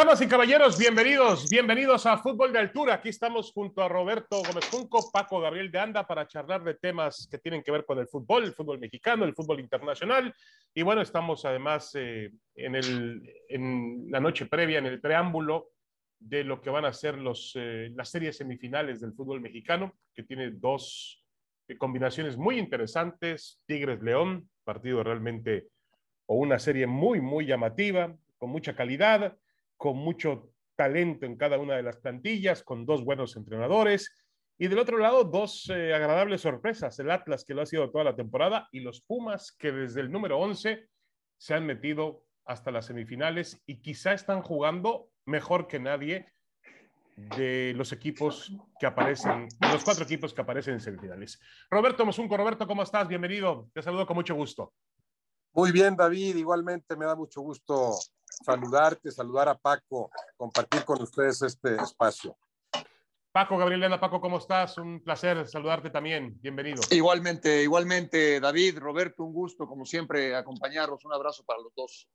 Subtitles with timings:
[0.00, 2.94] Damas y caballeros, bienvenidos, bienvenidos a Fútbol de Altura.
[2.94, 7.28] Aquí estamos junto a Roberto Gómez Junco, Paco Gabriel de Anda para charlar de temas
[7.30, 10.34] que tienen que ver con el fútbol, el fútbol mexicano, el fútbol internacional.
[10.72, 15.72] Y bueno, estamos además eh, en, el, en la noche previa, en el preámbulo
[16.18, 20.22] de lo que van a ser los, eh, las series semifinales del fútbol mexicano, que
[20.22, 21.22] tiene dos
[21.68, 23.60] eh, combinaciones muy interesantes.
[23.66, 25.68] Tigres-León, partido realmente
[26.24, 29.36] o una serie muy, muy llamativa, con mucha calidad
[29.80, 34.14] con mucho talento en cada una de las plantillas, con dos buenos entrenadores.
[34.58, 38.04] Y del otro lado, dos eh, agradables sorpresas, el Atlas que lo ha sido toda
[38.04, 40.86] la temporada y los Pumas que desde el número 11
[41.38, 46.30] se han metido hasta las semifinales y quizá están jugando mejor que nadie
[47.16, 51.40] de los equipos que aparecen, los cuatro equipos que aparecen en semifinales.
[51.70, 53.08] Roberto Mosunco, Roberto, ¿cómo estás?
[53.08, 53.70] Bienvenido.
[53.72, 54.74] Te saludo con mucho gusto.
[55.54, 56.36] Muy bien, David.
[56.36, 57.94] Igualmente me da mucho gusto
[58.30, 62.36] saludarte, saludar a Paco, compartir con ustedes este espacio.
[63.32, 64.76] Paco, Gabrielena, Paco, ¿cómo estás?
[64.78, 66.36] Un placer saludarte también.
[66.40, 66.82] Bienvenido.
[66.90, 71.04] Igualmente, igualmente, David, Roberto, un gusto, como siempre, acompañarlos.
[71.04, 72.08] Un abrazo para los dos.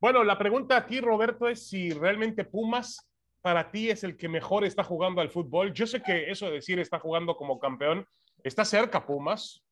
[0.00, 3.10] Bueno, la pregunta aquí, Roberto, es si realmente Pumas
[3.42, 5.72] para ti es el que mejor está jugando al fútbol.
[5.72, 8.06] Yo sé que eso de decir está jugando como campeón,
[8.44, 9.64] está cerca Pumas,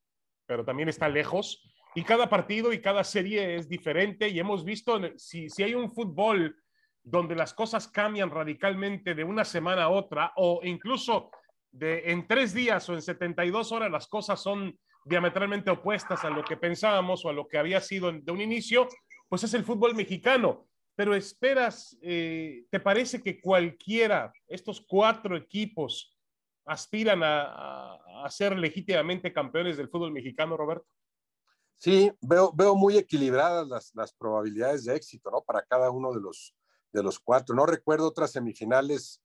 [0.47, 1.62] pero también está lejos
[1.94, 5.91] y cada partido y cada serie es diferente y hemos visto si, si hay un
[5.91, 6.56] fútbol
[7.03, 11.31] donde las cosas cambian radicalmente de una semana a otra o incluso
[11.70, 14.78] de en tres días o en 72 horas las cosas son
[15.09, 18.89] diametralmente opuestas a lo que pensábamos o a lo que había sido de un inicio,
[19.28, 20.66] pues es el fútbol mexicano.
[20.94, 26.16] Pero esperas, eh, ¿te parece que cualquiera, estos cuatro equipos,
[26.66, 27.94] aspiran a,
[28.25, 30.87] a ser legítimamente campeones del fútbol mexicano, Roberto?
[31.78, 35.43] Sí, veo, veo muy equilibradas las, las, probabilidades de éxito, ¿no?
[35.43, 36.55] Para cada uno de los,
[36.93, 37.55] de los cuatro.
[37.55, 39.22] No recuerdo otras semifinales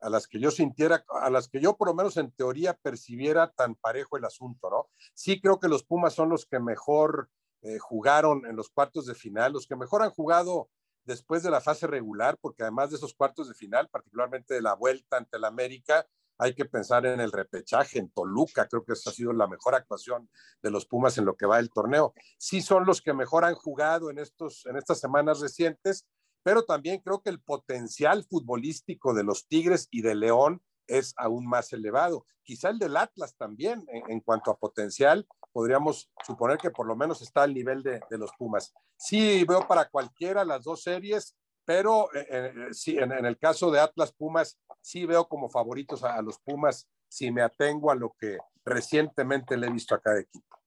[0.00, 3.50] a las que yo sintiera, a las que yo por lo menos en teoría percibiera
[3.50, 4.90] tan parejo el asunto, ¿no?
[5.14, 7.30] Sí creo que los Pumas son los que mejor
[7.62, 10.68] eh, jugaron en los cuartos de final, los que mejor han jugado
[11.04, 14.74] después de la fase regular, porque además de esos cuartos de final, particularmente de la
[14.74, 16.06] vuelta ante el América,
[16.38, 19.74] hay que pensar en el repechaje, en Toluca, creo que esa ha sido la mejor
[19.74, 20.28] actuación
[20.62, 22.14] de los Pumas en lo que va el torneo.
[22.38, 26.06] Sí son los que mejor han jugado en, estos, en estas semanas recientes,
[26.42, 31.46] pero también creo que el potencial futbolístico de los Tigres y de León es aún
[31.46, 32.26] más elevado.
[32.42, 37.22] Quizá el del Atlas también, en, cuanto a potencial, podríamos suponer que por lo menos
[37.22, 38.74] está al nivel de, de los Pumas.
[38.96, 43.80] Sí veo para cualquiera las dos series, pero eh, eh, sí, en, el caso de
[43.80, 48.38] Atlas Pumas, sí veo como favoritos a, los Pumas si me atengo a lo que
[48.64, 50.58] recientemente le he visto a cada equipo.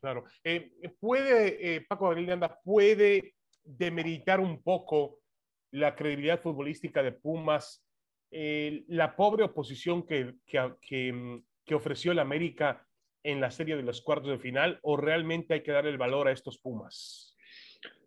[0.00, 0.24] Claro.
[0.44, 3.34] Eh, ¿Puede, Paco Gabriel Anda, puede
[3.64, 5.20] demeritar un poco
[5.70, 7.84] la credibilidad futbolística de Pumas,
[8.30, 12.86] la pobre oposición que, que, mm, que ofreció el América
[13.22, 16.26] en la serie de los cuartos de final, o realmente hay que dar el valor
[16.26, 17.36] a estos Pumas?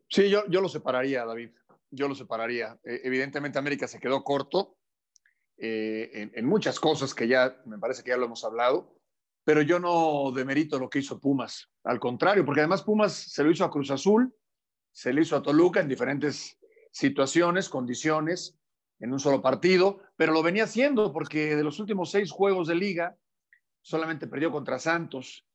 [0.09, 1.51] Sí, yo, yo lo separaría, David
[1.95, 2.77] yo lo separaría.
[2.83, 4.77] E, evidentemente América se quedó corto
[5.57, 8.99] eh, en, muchas cosas que ya me parece que ya lo hemos hablado,
[9.43, 11.69] pero yo no demerito lo que hizo Pumas.
[11.83, 14.35] Al contrario, porque además Pumas se lo hizo a Cruz Azul,
[14.91, 16.57] se lo hizo a Toluca en diferentes
[16.91, 18.57] situaciones, condiciones,
[18.99, 22.75] en un solo partido, pero lo venía haciendo porque de los últimos seis juegos de
[22.75, 23.17] liga
[23.81, 25.45] solamente perdió contra Santos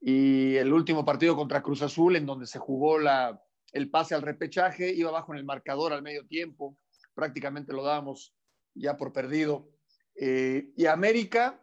[0.00, 3.42] y el último partido contra Cruz Azul en donde se jugó la
[3.72, 6.78] el pase al repechaje, iba abajo en el marcador al medio tiempo,
[7.14, 8.34] prácticamente lo dábamos
[8.74, 9.68] ya por perdido.
[10.14, 11.60] Eh, y América,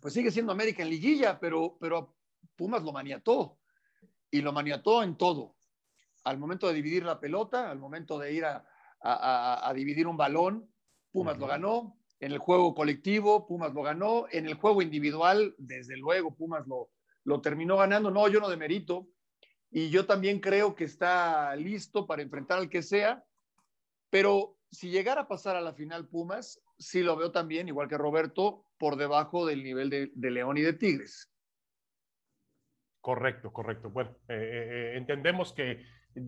[0.00, 2.16] pues sigue siendo América en liguilla, pero, pero
[2.56, 3.58] Pumas lo maniató
[4.30, 5.56] y lo maniató en todo.
[6.24, 8.64] Al momento de dividir la pelota, al momento de ir a,
[9.00, 10.70] a, dividir un balón,
[11.10, 11.98] Pumas lo ganó.
[12.20, 14.26] En el juego colectivo, Pumas lo ganó.
[14.30, 16.90] En el juego individual, desde luego, Pumas lo,
[17.24, 18.10] lo terminó ganando.
[18.10, 19.08] No, yo no demerito
[19.72, 23.24] y yo también creo que está listo para enfrentar al que sea,
[24.10, 27.96] pero si llegara a pasar a la final Pumas, sí lo veo también, igual que
[27.96, 31.32] Roberto, por debajo del nivel de, León y de Tigres.
[33.00, 33.88] Correcto, correcto.
[33.88, 35.84] Bueno, eh, eh, eh, entendemos que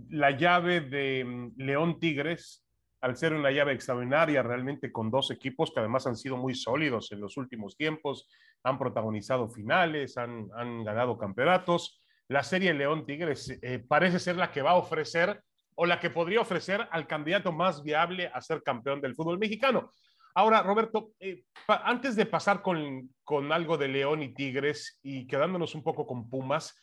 [0.09, 2.67] la llave de mm, León Tigres,
[3.03, 7.13] al ser una llave extraordinaria, realmente con dos equipos que además han sido muy sólidos
[7.13, 8.27] en los últimos tiempos,
[8.63, 14.51] han protagonizado finales, han, han ganado campeonatos la serie León Tigres eh, parece ser la
[14.51, 15.43] que va a ofrecer
[15.77, 19.93] o la que podría ofrecer al candidato más viable a ser campeón del fútbol mexicano.
[20.35, 25.75] Ahora, Roberto, eh, antes de pasar con, con algo de León y Tigres y quedándonos
[25.75, 26.81] un poco con Pumas,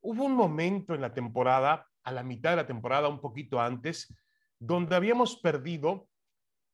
[0.00, 4.14] hubo un momento en la temporada, a la mitad de la temporada, un poquito antes,
[4.58, 6.08] donde habíamos perdido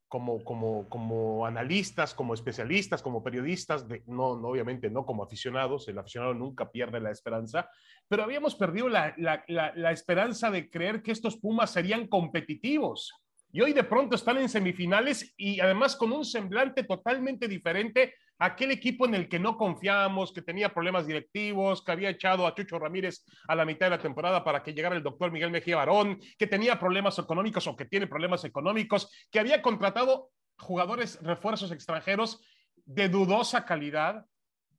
[0.08, 5.98] como, como, como analistas, como especialistas, como periodistas, no, no, obviamente no como aficionados, el
[5.98, 7.70] aficionado nunca pierde la esperanza,
[8.08, 13.12] pero habíamos perdido la, la, la, esperanza de creer que estos Pumas serían competitivos.
[13.50, 18.70] Y hoy de pronto están en semifinales y además con un semblante totalmente diferente aquel
[18.70, 22.78] equipo en el que no confiábamos, que tenía problemas directivos, que había echado a Chucho
[22.78, 26.20] Ramírez a la mitad de la temporada para que llegara el doctor Miguel Mejía Barón,
[26.38, 32.40] que tenía problemas económicos o que tiene problemas económicos, que había contratado jugadores, refuerzos extranjeros
[32.84, 34.24] de dudosa calidad.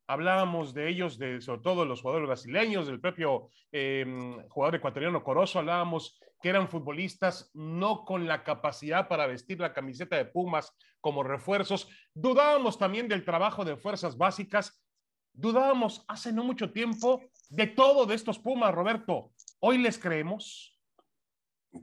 [0.08, 4.06] Hablábamos de ellos, de sobre todo los jugadores brasileños, del propio eh,
[4.48, 10.16] jugador ecuatoriano Corozo, hablábamos que eran futbolistas no con la capacidad para vestir la camiseta
[10.16, 11.90] de Pumas como refuerzos.
[12.14, 14.82] Dudábamos también del trabajo de fuerzas básicas.
[15.34, 19.32] Dudábamos hace no mucho tiempo de todo de estos Pumas, Roberto.
[19.60, 20.78] ¿Hoy les creemos?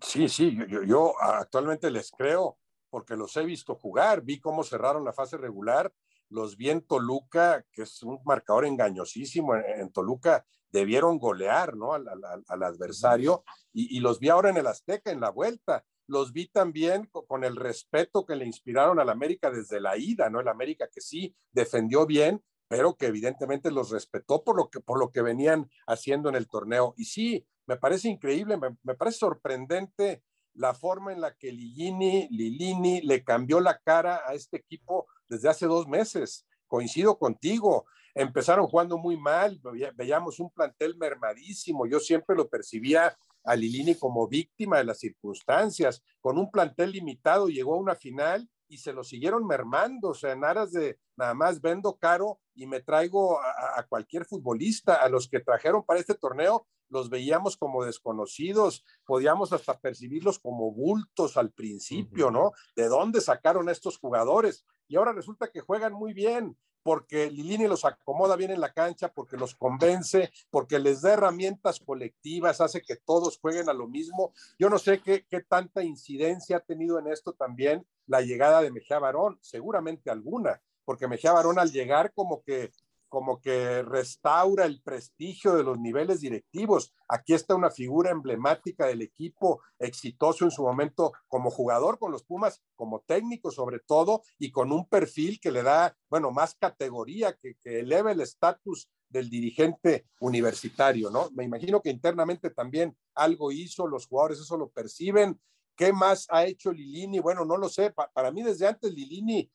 [0.00, 2.58] Sí, sí, yo, actualmente les creo
[2.90, 5.92] porque los he visto jugar, vi cómo cerraron la fase regular,
[6.28, 11.94] los vi en Toluca, que es un marcador engañosísimo en Toluca, debieron golear ¿no?
[11.94, 15.84] al, al, adversario y, y, los vi ahora en el Azteca, en la vuelta.
[16.06, 20.40] Los vi también con, el respeto que le inspiraron al América desde la ida, ¿no?
[20.40, 24.98] El América que sí defendió bien, pero que evidentemente los respetó por lo que, por
[24.98, 26.94] lo que venían haciendo en el torneo.
[26.96, 30.22] Y sí, me parece increíble, me, me parece sorprendente
[30.56, 35.48] la forma en la que Lilini, Lilini le cambió la cara a este equipo desde
[35.48, 36.46] hace dos meses.
[36.66, 39.60] Coincido contigo, empezaron jugando muy mal,
[39.94, 46.02] veíamos un plantel mermadísimo, yo siempre lo percibía a Lilini como víctima de las circunstancias,
[46.20, 50.32] con un plantel limitado llegó a una final y se lo siguieron mermando, o sea,
[50.32, 55.08] en aras de nada más vendo caro y me traigo a, a, cualquier futbolista, a
[55.08, 61.36] los que trajeron para este torneo, los veíamos como desconocidos, podíamos hasta percibirlos como bultos
[61.36, 62.52] al principio, ¿no?
[62.74, 64.64] ¿De dónde sacaron estos jugadores?
[64.88, 69.08] Y ahora resulta que juegan muy bien, porque Lilini los acomoda bien en la cancha,
[69.08, 74.32] porque los convence, porque les da herramientas colectivas, hace que todos jueguen a lo mismo.
[74.56, 78.70] Yo no sé qué, qué tanta incidencia ha tenido en esto también la llegada de
[78.70, 82.70] Mejía Barón, seguramente alguna, porque Mejía Barón al llegar como que
[83.08, 86.92] como que restaura el prestigio de los niveles directivos.
[87.08, 92.24] Aquí está una figura emblemática del equipo, exitoso en su momento como jugador con los
[92.24, 97.34] Pumas, como técnico sobre todo, y con un perfil que le da, bueno, más categoría,
[97.34, 101.30] que, que eleva el estatus del dirigente universitario, ¿no?
[101.32, 105.40] Me imagino que internamente también algo hizo, los jugadores eso lo perciben.
[105.76, 107.20] ¿Qué más ha hecho Lilini?
[107.20, 107.92] Bueno, no lo sé.
[108.12, 109.50] para mí desde antes Lilini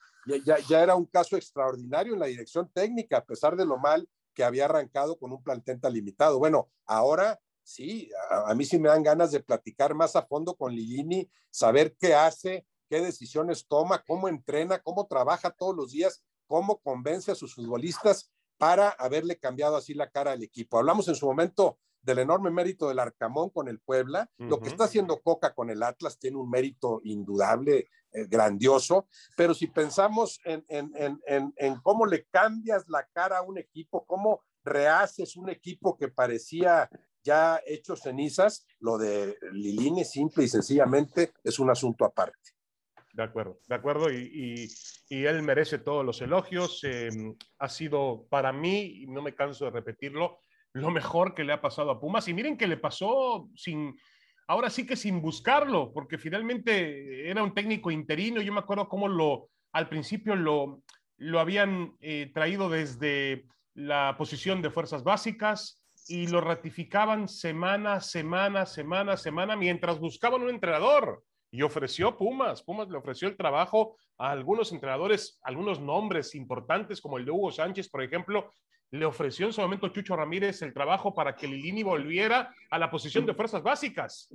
[0.46, 4.44] ya, era un caso extraordinario en la dirección técnica, a pesar de lo mal que
[4.44, 6.40] había arrancado con un plantel tan limitado.
[6.40, 10.56] Bueno, ahora sí, a, a, mí sí me dan ganas de platicar más a fondo
[10.56, 16.24] con Lilini, saber qué hace, qué decisiones toma, cómo entrena, cómo trabaja todos los días,
[16.46, 20.78] cómo convence a sus futbolistas para haberle cambiado así la cara al equipo.
[20.78, 24.30] Hablamos en su momento del enorme mérito del Arcamón con el Puebla.
[24.38, 24.50] Uh -huh.
[24.50, 29.53] Lo que está haciendo Coca con el Atlas tiene un mérito indudable, eh, grandioso, pero
[29.53, 34.43] si pensamos en, en, en, en, cómo le cambias la cara a un equipo, cómo
[34.63, 36.89] rehaces un equipo que parecía
[37.24, 42.51] ya hecho cenizas, lo de Lilini simple y sencillamente es un asunto aparte.
[43.13, 44.67] De acuerdo, de acuerdo, y,
[45.10, 46.79] y, y él merece todos los elogios.
[46.84, 47.10] Eh,
[47.60, 50.39] ha sido para mí, y no me canso de repetirlo,
[50.74, 52.28] lo mejor que le ha pasado a Pumas.
[52.28, 53.96] Y miren que le pasó sin,
[54.48, 58.42] ahora sí que sin buscarlo, porque finalmente era un técnico interino.
[58.42, 60.84] Yo me acuerdo cómo lo, al principio lo,
[61.18, 68.66] lo habían eh, traído desde la posición de fuerzas básicas y lo ratificaban semana, semana,
[68.66, 71.24] semana, semana, mientras buscaban un entrenador.
[71.54, 77.18] Y ofreció Pumas, Pumas le ofreció el trabajo a algunos entrenadores, algunos nombres importantes como
[77.18, 78.51] el de Hugo Sánchez, por ejemplo,
[78.91, 82.91] le ofreció en su momento Chucho Ramírez el trabajo para que Lilini volviera a la
[82.91, 84.29] posición de fuerzas básicas.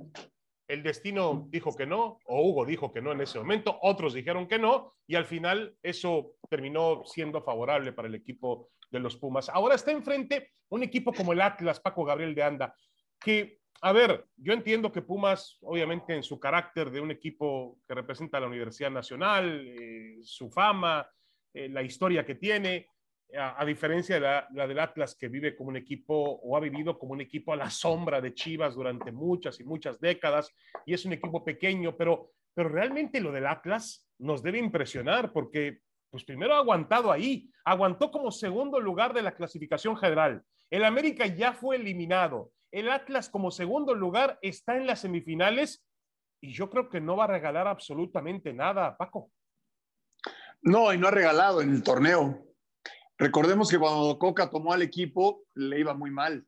[0.67, 4.47] El destino dijo que no, o Hugo dijo que no en ese momento, otros dijeron
[4.47, 9.47] que no, y al final eso terminó siendo favorable para el equipo de los Pumas.
[9.49, 12.75] Ahora está enfrente un equipo como el Atlas, Paco Gabriel de Anda,
[13.19, 17.93] que, a ver, yo entiendo que Pumas, obviamente en su carácter de un equipo que
[17.93, 21.07] representa la Universidad Nacional, eh, su fama,
[21.53, 22.89] eh, la historia que tiene,
[23.35, 27.13] a, diferencia de la, del Atlas que vive como un equipo o ha vivido como
[27.13, 30.53] un equipo a la sombra de Chivas durante muchas y muchas décadas
[30.85, 35.81] y es un equipo pequeño, pero, pero realmente lo del Atlas nos debe impresionar porque
[36.09, 40.43] pues primero ha aguantado ahí, aguantó como segundo lugar de la clasificación general.
[40.69, 42.51] El América ya fue eliminado.
[42.71, 45.85] El Atlas como segundo lugar está en las semifinales
[46.41, 49.31] y yo creo que no va a regalar absolutamente nada, Paco.
[50.61, 52.46] No, y no ha regalado en el torneo.
[53.17, 56.47] Recordemos que cuando Coca tomó al equipo le iba muy mal,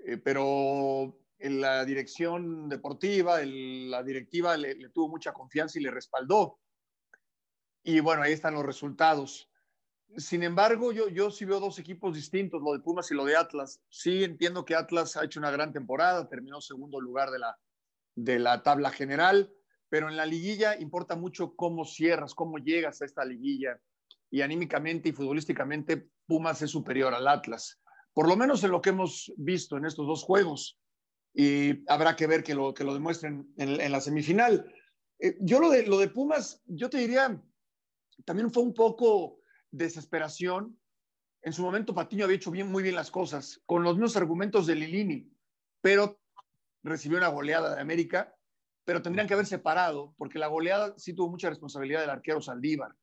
[0.00, 6.58] eh, pero en la dirección deportiva, la directiva le, tuvo mucha confianza y le respaldó.
[7.84, 9.48] Y bueno, ahí están los resultados.
[10.16, 13.36] Sin embargo, yo, yo sí veo dos equipos distintos, lo de Pumas y lo de
[13.36, 13.80] Atlas.
[13.88, 17.56] Sí entiendo que Atlas ha hecho una gran temporada, terminó segundo lugar de la,
[18.16, 19.54] de la tabla general,
[19.88, 23.80] pero en la liguilla importa mucho cómo cierras, cómo llegas a esta liguilla
[24.30, 27.80] y anímicamente y futbolísticamente Pumas es superior al Atlas,
[28.12, 30.78] por lo menos en lo que hemos visto en estos dos juegos.
[31.34, 34.70] Y habrá que ver que lo, que lo demuestren en, la semifinal.
[35.20, 37.40] Eh, yo lo de, lo de Pumas, yo te diría,
[38.24, 40.78] también fue un poco desesperación.
[41.42, 44.66] En su momento Patiño había hecho bien, muy bien las cosas, con los mismos argumentos
[44.66, 45.30] de Lilini,
[45.80, 46.20] pero
[46.82, 48.34] recibió una goleada de América,
[48.84, 52.94] pero tendrían que haber separado, porque la goleada sí tuvo mucha responsabilidad del arquero Saldívar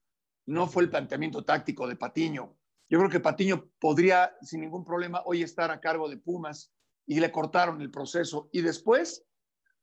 [0.46, 2.58] no fue el planteamiento táctico de Patiño.
[2.88, 6.72] Yo creo que Patiño podría sin ningún problema hoy estar a cargo de Pumas
[7.06, 8.50] y le cortaron el proceso.
[8.52, 9.26] Y después,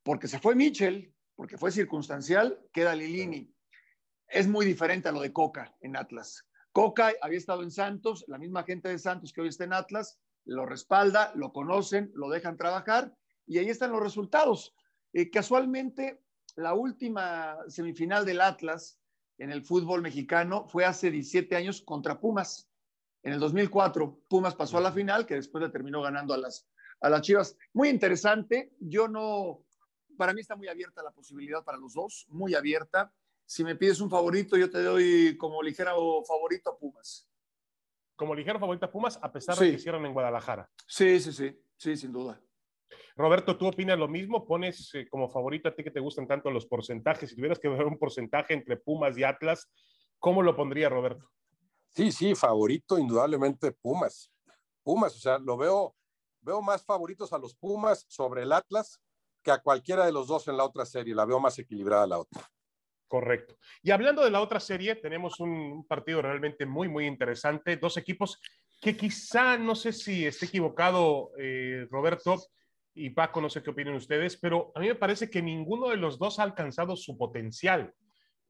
[0.03, 3.53] porque se fue Michel, porque fue circunstancial, queda Lilini.
[4.29, 6.47] Es muy diferente a lo de Coca en Atlas.
[6.73, 10.19] Coca había estado en Santos, la misma gente de Santos que hoy está en Atlas,
[10.45, 13.15] lo respalda, lo conocen, lo dejan trabajar
[13.47, 14.75] y ahí están los resultados.
[15.13, 16.23] Eh, casualmente,
[16.57, 19.02] la última semifinal del Atlas
[19.43, 22.71] en el fútbol mexicano fue hace 17 años contra Pumas.
[23.25, 26.69] En el 2004, Pumas pasó a la final, que después le terminó ganando a las,
[27.01, 27.57] a las Chivas.
[27.73, 28.73] Muy interesante.
[28.79, 29.65] Yo no,
[30.17, 33.13] para mí está muy abierta la posibilidad para los dos, muy abierta.
[33.45, 37.29] Si me pides un favorito, yo te doy como ligero favorito a Pumas.
[38.15, 40.71] Como ligero favorito a Pumas, a pesar de que hicieron en Guadalajara.
[40.87, 42.41] Sí, sí, sí, sí, sin duda.
[43.17, 44.47] Roberto, ¿tú opinas lo mismo?
[44.47, 47.31] ¿Pones eh, como favorito a ti que te gustan tanto los porcentajes?
[47.31, 49.71] Si tuvieras que ver un porcentaje entre Pumas y Atlas,
[50.19, 51.29] ¿cómo lo pondría Roberto?
[51.89, 54.33] Sí, sí, favorito indudablemente Pumas.
[54.83, 55.95] Pumas, o sea, lo veo,
[56.41, 59.01] veo más favoritos a los Pumas sobre el Atlas
[59.43, 61.15] que a cualquiera de los dos en la otra serie.
[61.15, 62.43] La veo más equilibrada la otra.
[63.09, 63.59] Correcto.
[63.83, 67.77] Y hablando de la otra serie, tenemos un partido realmente muy, muy interesante.
[67.77, 68.41] Dos equipos
[68.81, 72.37] que quizá, no sé si esté equivocado, eh, Roberto,
[72.95, 75.97] y Paco, no sé qué opinan ustedes, pero a mí me parece que ninguno de
[75.97, 77.95] los dos ha alcanzado su potencial.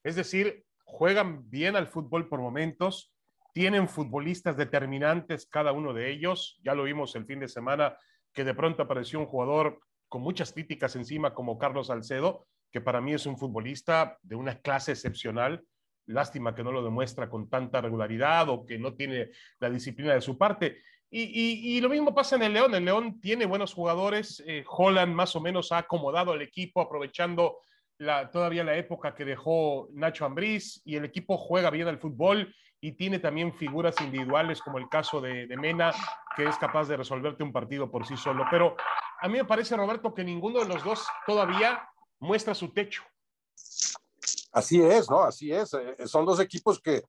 [0.03, 3.13] Es decir, juegan bien al fútbol por momentos,
[3.53, 6.59] tienen futbolistas determinantes cada uno de ellos.
[6.65, 7.97] Ya lo vimos el fin de semana
[8.33, 13.01] que de pronto apareció un jugador con muchas críticas encima como Carlos Salcedo, que para
[13.01, 15.65] mí es un futbolista de una clase excepcional.
[16.07, 19.31] Lástima que no lo demuestra con tanta regularidad o que no tiene
[19.61, 20.83] la disciplina de su parte.
[21.15, 22.75] Y, lo mismo pasa en el León.
[22.75, 24.43] El León tiene buenos jugadores.
[24.47, 27.59] Eh, Holland más o menos ha acomodado al equipo aprovechando
[27.99, 32.55] la, todavía la época que dejó Nacho Ambriz y el equipo juega bien al fútbol
[32.81, 35.93] y tiene también figuras individuales como el caso de, de, Mena,
[36.35, 38.47] que es capaz de resolverte un partido por sí solo.
[38.51, 38.75] Pero
[39.21, 41.87] a mí me parece, Roberto, que ninguno de los dos todavía
[42.21, 43.03] muestra su techo.
[44.53, 45.23] Así es, ¿no?
[45.23, 45.75] Así es.
[45.75, 47.03] Eh, son dos equipos que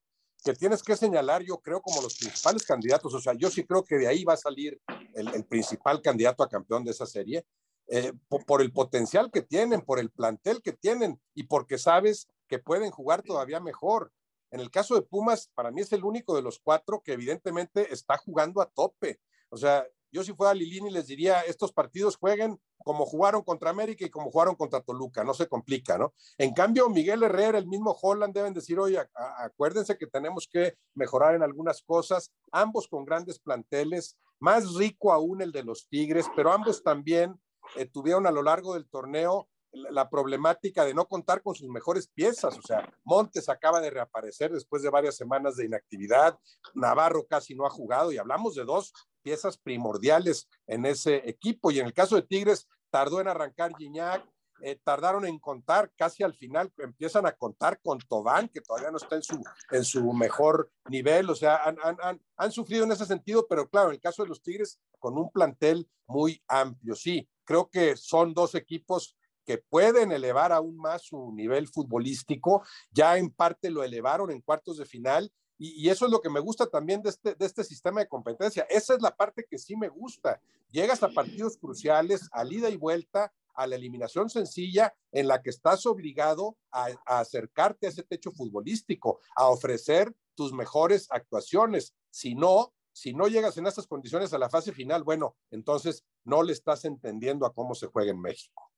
[0.43, 3.13] que tienes que señalar, yo creo, como los principales candidatos.
[3.13, 4.79] O sea, yo sí creo que de ahí va a salir
[5.13, 7.45] el, principal candidato a campeón de esa serie,
[7.88, 12.59] eh, por, el potencial que tienen, por el plantel que tienen y porque sabes que
[12.59, 14.12] pueden jugar todavía mejor.
[14.51, 17.91] En el caso de Pumas, para mí es el único de los cuatro que evidentemente
[17.91, 19.19] está jugando a tope.
[19.50, 24.05] O sea, yo si fuera Lilini les diría, estos partidos jueguen como jugaron contra América
[24.05, 26.13] y como jugaron contra Toluca, no se complica, ¿no?
[26.38, 29.00] En cambio, Miguel Herrera, el mismo Holland deben decir, oye,
[29.38, 35.41] acuérdense que tenemos que mejorar en algunas cosas, ambos con grandes planteles, más rico aún
[35.41, 37.39] el de los Tigres, pero ambos también
[37.75, 42.08] eh, tuvieron a lo largo del torneo la problemática de no contar con sus mejores
[42.08, 42.58] piezas.
[42.58, 46.38] O sea, Montes acaba de reaparecer después de varias semanas de inactividad,
[46.75, 51.71] Navarro casi no ha jugado y hablamos de dos piezas primordiales en ese equipo.
[51.71, 54.23] Y en el caso de Tigres, tardó en arrancar Gignac,
[54.61, 58.97] eh, tardaron en contar, casi al final empiezan a contar con Tobán, que todavía no
[58.97, 63.05] está en su, en su mejor nivel, o sea, han, han, han, sufrido en ese
[63.05, 67.27] sentido, pero claro, en el caso de los Tigres, con un plantel muy amplio, sí,
[67.43, 73.31] creo que son dos equipos que pueden elevar aún más su nivel futbolístico, ya en
[73.31, 77.01] parte lo elevaron en cuartos de final Y, eso es lo que me gusta también
[77.01, 78.65] de este, de este sistema de competencia.
[78.69, 80.41] Esa es la parte que sí me gusta.
[80.72, 85.50] Llegas a partidos cruciales, a ida y vuelta, a la eliminación sencilla en la que
[85.50, 91.95] estás obligado a, acercarte a ese techo futbolístico, a ofrecer tus mejores actuaciones.
[92.10, 96.43] Si no, si no llegas en estas condiciones a la fase final, bueno, entonces no
[96.43, 98.72] le estás entendiendo a cómo se juega en México.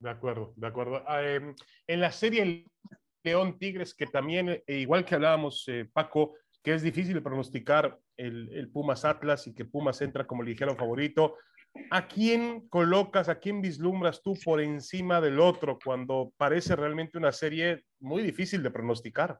[0.00, 1.02] De acuerdo, de acuerdo.
[1.06, 1.54] Ah, em,
[1.86, 2.66] en la serie
[3.22, 8.50] León Tigres, que también, eh, igual que hablábamos, eh, Paco, que es difícil pronosticar el,
[8.52, 11.36] el, Pumas Atlas y que Pumas entra como ligero favorito.
[11.90, 17.32] ¿A quién colocas, a quién vislumbras tú por encima del otro cuando parece realmente una
[17.32, 19.38] serie muy difícil de pronosticar?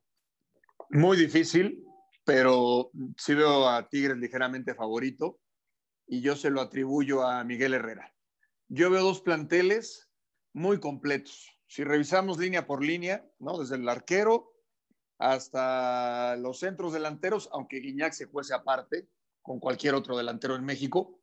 [0.91, 1.85] Muy difícil,
[2.25, 5.39] pero sí veo a Tigres ligeramente favorito
[6.07, 8.15] y yo se lo atribuyo a Miguel Herrera.
[8.69, 10.11] Yo veo dos planteles
[10.53, 11.58] muy completos.
[11.69, 13.59] Si revisamos línea por línea, ¿no?
[13.59, 14.55] Desde el arquero
[15.19, 19.09] hasta los centros delanteros, aunque Guiñac se fuese aparte
[19.43, 21.21] con cualquier otro delantero en México,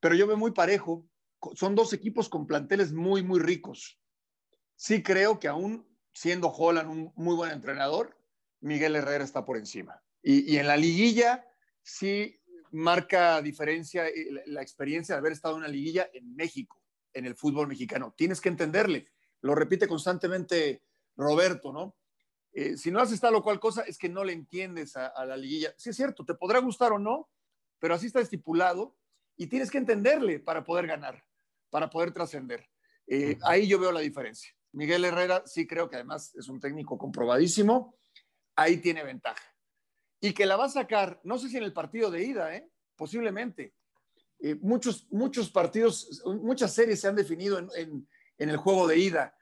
[0.00, 1.08] pero yo veo muy parejo.
[1.54, 4.00] Son dos equipos con planteles muy, muy ricos.
[4.74, 8.18] Sí creo que aún siendo Holland un muy buen entrenador,
[8.60, 10.02] Miguel Herrera está por encima.
[10.22, 11.46] Y, en la liguilla
[11.82, 12.40] sí
[12.72, 17.36] marca diferencia eh, la experiencia de haber estado en una liguilla en México, en el
[17.36, 18.14] fútbol mexicano.
[18.16, 19.12] Tienes que entenderle.
[19.46, 20.82] Lo repite constantemente
[21.16, 21.96] Roberto, ¿no?
[22.52, 25.24] Eh, si no haces tal o cual cosa, es que no le entiendes a, a
[25.24, 25.74] la liguilla.
[25.76, 27.30] Sí es cierto, te podrá gustar o no,
[27.78, 28.96] pero así está estipulado
[29.36, 31.24] y tienes que entenderle para poder ganar,
[31.70, 32.68] para poder trascender.
[33.06, 34.52] Eh, ahí yo veo la diferencia.
[34.72, 37.96] Miguel Herrera sí creo que además es un técnico comprobadísimo,
[38.56, 39.42] ahí tiene ventaja.
[40.20, 42.68] Y que la va a sacar, no sé si en el partido de ida, ¿eh?
[42.96, 43.74] posiblemente.
[44.38, 49.35] Eh, muchos, muchos partidos, muchas series se han definido en, el juego de ida.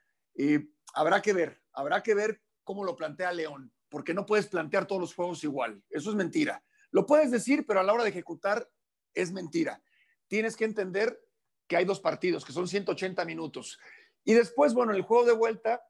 [0.94, 5.00] Habrá que ver, habrá que ver cómo lo plantea León, porque no puedes plantear todos
[5.00, 5.82] los juegos igual.
[5.90, 6.64] Eso es mentira.
[6.90, 8.70] Lo puedes decir, pero a la hora de ejecutar
[9.12, 9.82] es mentira.
[10.28, 11.20] Tienes que entender
[11.66, 13.78] que hay dos partidos, que son 180 minutos.
[14.24, 15.82] Y después, bueno, el juego de vuelta,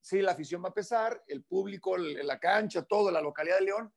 [0.00, 3.92] sí, la afición va a pesar, el público, la cancha, todo, la localidad de León,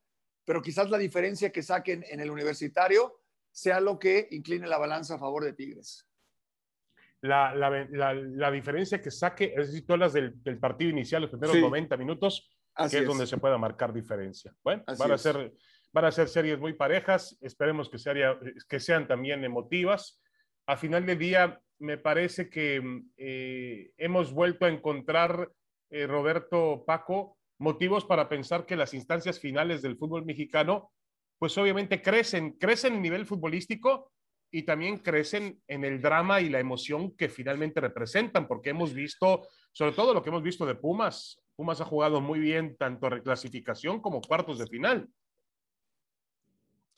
[0.46, 5.16] pero quizás la diferencia que saquen en el universitario sea lo que incline la balanza
[5.16, 6.08] a favor de Tigres.
[7.24, 11.96] La, la, diferencia que saque, es decir, todas las del, partido inicial, los primeros 90
[11.96, 12.50] minutos,
[12.90, 14.54] que es, donde se pueda marcar diferencia.
[14.62, 15.54] Bueno, van a ser
[15.94, 17.98] Van a ser series muy parejas, esperemos que,
[18.68, 20.20] que sean también emotivas.
[20.66, 22.82] A final del día, me parece que
[23.16, 25.52] eh, hemos vuelto a encontrar,
[25.92, 30.92] eh, Roberto Paco, motivos para pensar que las instancias finales del fútbol mexicano,
[31.38, 34.12] pues obviamente crecen, crecen en nivel futbolístico
[34.54, 39.48] y también crecen en el drama y la emoción que finalmente representan, porque hemos visto,
[39.72, 44.00] sobre todo lo que hemos visto de Pumas, Pumas ha jugado muy bien tanto reclasificación
[44.00, 45.10] como cuartos de final.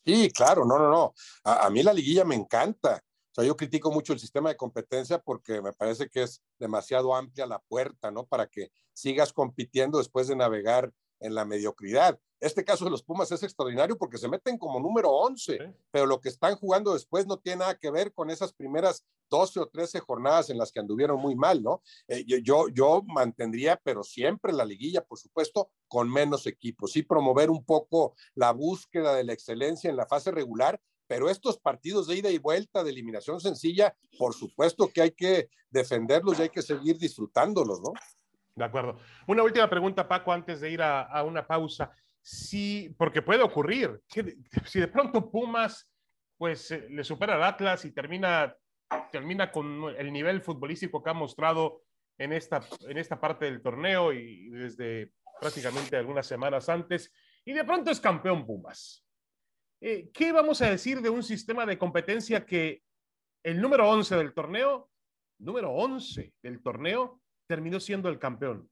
[0.06, 1.14] Sí, claro, no, no, no.
[1.46, 3.02] A, mí la liguilla me encanta.
[3.32, 7.16] O sea, yo critico mucho el sistema de competencia porque me parece que es demasiado
[7.16, 8.26] amplia la puerta, ¿no?
[8.26, 10.92] Para que sigas compitiendo después de navegar
[11.22, 12.20] en la mediocridad.
[12.46, 16.22] Este caso de los Pumas es extraordinario porque se meten como número 11, pero lo
[16.22, 20.00] que están jugando después no tiene nada que ver con esas primeras 12 o 13
[20.02, 21.82] jornadas en las que anduvieron muy mal, ¿no?
[22.08, 27.50] Eh, yo, yo, mantendría, pero siempre la liguilla, por supuesto, con menos equipos, y promover
[27.50, 32.18] un poco la búsqueda de la excelencia en la fase regular, pero estos partidos de
[32.18, 36.62] ida y vuelta de eliminación sencilla, por supuesto que hay que defenderlos y hay que
[36.62, 37.92] seguir disfrutándolos, ¿no?
[38.56, 38.98] De acuerdo.
[39.28, 41.92] Una última pregunta, Paco, antes de ir a, una pausa.
[42.28, 45.88] Sí, porque puede ocurrir, que si de pronto Pumas
[46.38, 48.56] pues eh, le supera al Atlas y termina,
[49.12, 51.84] termina con el nivel futbolístico que ha mostrado
[52.18, 57.14] en esta, en esta parte del torneo y desde prácticamente algunas semanas antes,
[57.46, 59.06] y de pronto es campeón Pumas.
[59.82, 62.82] Eh, ¿Qué vamos a decir de un sistema de competencia que
[63.44, 64.90] el número 11 del torneo,
[65.38, 68.70] número 11 del torneo, terminó siendo el campeón.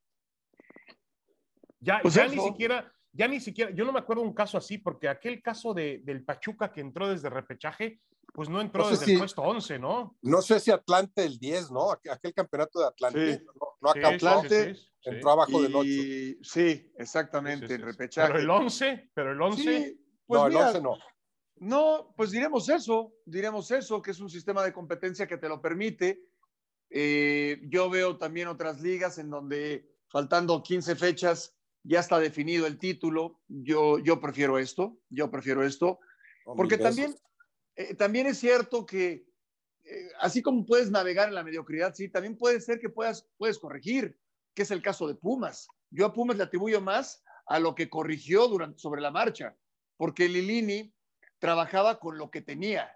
[1.79, 4.77] Ya, pues ya ni siquiera, ya ni siquiera, yo no me acuerdo un caso así,
[4.77, 8.01] porque aquel caso de, del Pachuca que entró desde repechaje,
[8.33, 10.17] pues no entró desde el puesto 11, ¿no?
[10.21, 11.91] No sé si Atlante el 10, ¿no?
[11.91, 13.45] Aquel campeonato de Atlante.
[13.81, 15.89] No, acá Atlante entró abajo del 8.
[16.41, 18.27] Sí, exactamente, el repechaje.
[18.27, 19.97] Pero el 11, pero el 11.
[20.25, 20.97] Pues no, el 11 no.
[21.57, 25.61] No, pues diremos eso, diremos eso, que es un sistema de competencia que te lo
[25.61, 26.33] permite
[26.95, 32.79] eh, yo veo también otras ligas en donde faltando 15 fechas ya está definido el
[32.79, 33.39] título.
[33.47, 35.99] Yo, yo prefiero esto, yo prefiero esto,
[36.45, 37.15] porque también,
[37.75, 39.25] eh, también es cierto que
[39.83, 43.59] eh, así como puedes navegar en la mediocridad, sí, también puede ser que puedas, puedes
[43.59, 44.17] corregir,
[44.53, 45.67] que es el caso de Pumas.
[45.89, 49.57] Yo a Pumas le atribuyo más a lo que corrigió durante, sobre la marcha,
[49.97, 50.93] porque Lilini
[51.39, 52.89] trabajaba con lo que tenía.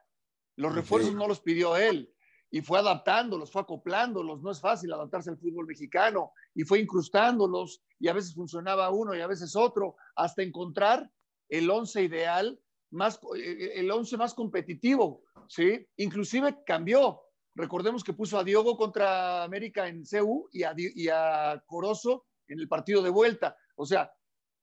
[0.56, 2.13] Los refuerzos no los pidió él
[2.49, 4.41] y fue adaptándolos, fue acoplándolos.
[4.41, 9.15] No es fácil adaptarse al fútbol mexicano y fue incrustándolos y a veces funcionaba uno
[9.15, 11.10] y a veces otro hasta encontrar
[11.49, 12.60] el once ideal,
[12.91, 15.86] más, el once más competitivo, ¿sí?
[15.97, 17.21] Inclusive cambió.
[17.55, 22.60] Recordemos que puso a Diogo contra América en CU y a, y a Corozo en
[22.60, 23.57] el partido de vuelta.
[23.75, 24.12] O sea,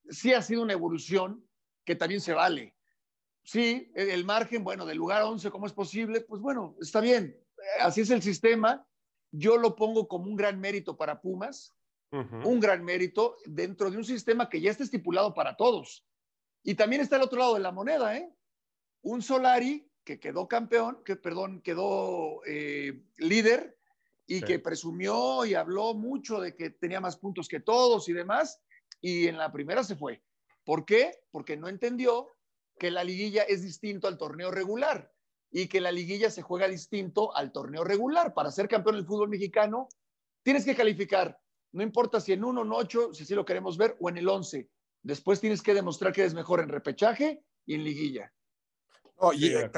[0.09, 1.47] sí ha sido una evolución
[1.85, 2.77] que también se vale.
[3.42, 6.23] Sí, el margen, bueno, del lugar 11, ¿cómo es posible?
[6.23, 7.43] Pues bueno, está bien.
[7.81, 8.87] Así es el sistema.
[9.31, 11.72] Yo lo pongo como un gran mérito para Pumas,
[12.11, 16.07] un gran mérito dentro de un sistema que ya está estipulado para todos.
[16.62, 18.33] Y también está el otro lado de la moneda, ¿eh?
[19.03, 23.77] Un Solari que quedó campeón, que perdón, quedó eh, líder
[24.27, 28.62] y que presumió y habló mucho de que tenía más puntos que todos y demás,
[29.00, 30.22] y en la primera se fue.
[30.64, 31.24] ¿Por qué?
[31.31, 32.31] Porque no entendió
[32.79, 35.13] que la liguilla es distinto al torneo regular
[35.57, 38.35] y que la liguilla se juega distinto al torneo regular.
[38.35, 39.88] Para ser campeón del fútbol mexicano,
[40.43, 41.38] tienes que calificar,
[41.71, 44.29] no importa si en uno, en ocho, si así lo queremos ver, o en el
[44.29, 44.69] once.
[45.01, 48.33] Después tienes que demostrar que eres mejor en repechaje y en liguilla.
[49.19, 49.71] Oye,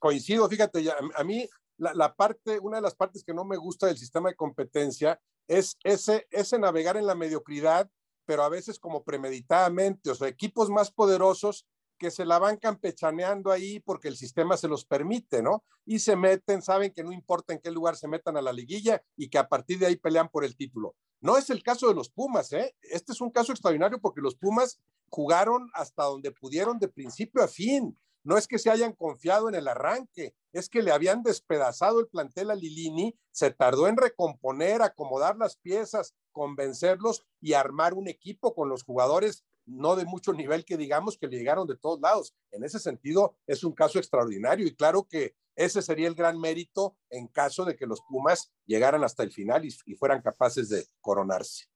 [0.00, 3.96] coincido, fíjate, a mí la, parte, una de las partes que no me gusta del
[3.96, 7.88] sistema de competencia es ese, ese navegar en la mediocridad,
[8.26, 13.50] pero a veces como premeditadamente, o sea, equipos más poderosos que se la van campechaneando
[13.50, 15.64] ahí porque el sistema se los permite, ¿no?
[15.84, 19.02] Y se meten, saben que no importa en qué lugar se metan a la liguilla
[19.16, 20.96] y que a partir de ahí pelean por el título.
[21.20, 22.74] No es el caso de los Pumas, ¿eh?
[22.82, 27.48] Este es un caso extraordinario porque los Pumas jugaron hasta donde pudieron de principio a
[27.48, 32.00] fin no es que se hayan confiado en el arranque, es que le habían despedazado
[32.00, 38.08] el plantel a Lilini, se tardó en recomponer, acomodar las piezas, convencerlos y armar un
[38.08, 42.00] equipo con los jugadores no de mucho nivel que digamos que le llegaron de todos
[42.00, 42.34] lados.
[42.50, 46.96] En ese sentido, es un caso extraordinario y claro que ese sería el gran mérito
[47.10, 51.66] en caso de que los Pumas llegaran hasta el final y, fueran capaces de coronarse.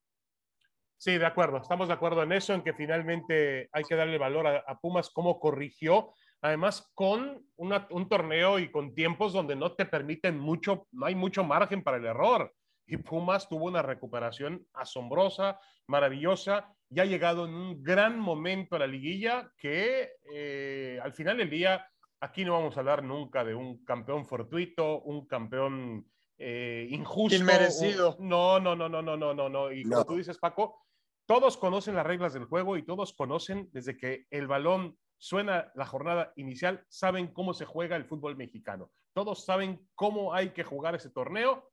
[0.97, 4.49] Sí, de acuerdo, estamos de acuerdo en eso, en que finalmente hay que darle valor
[4.49, 10.39] a, Pumas, cómo corrigió además con un torneo y con tiempos donde no te permiten
[10.39, 12.55] mucho, no hay mucho margen para el error.
[12.87, 18.79] Y Pumas tuvo una recuperación asombrosa, maravillosa, y ha llegado en un gran momento a
[18.79, 21.87] la liguilla que eh, al final del día,
[22.21, 26.07] aquí no vamos a hablar nunca de un campeón fortuito, un campeón
[26.39, 27.37] eh, injusto.
[27.37, 28.17] Inmerecido.
[28.21, 29.73] no, no, no, no, no, no, no, no.
[29.73, 30.83] Y como tú dices, Paco,
[31.27, 35.85] todos conocen las reglas del juego y todos conocen desde que el balón suena la
[35.85, 38.91] jornada inicial, saben cómo se juega el fútbol mexicano.
[39.13, 41.69] Todos saben cómo hay que jugar ese torneo